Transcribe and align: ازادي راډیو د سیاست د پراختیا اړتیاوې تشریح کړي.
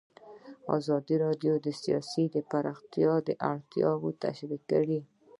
ازادي 0.77 1.15
راډیو 1.25 1.53
د 1.65 1.67
سیاست 1.83 2.17
د 2.33 2.37
پراختیا 2.51 3.11
اړتیاوې 3.53 4.11
تشریح 4.25 4.61
کړي. 4.71 4.99